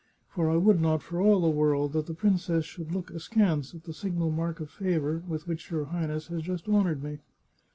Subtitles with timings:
[0.29, 3.83] For I would not, for all the world, that the princess should look askance at
[3.83, 7.19] the signal mark of favour with which your High ness has just honoured me."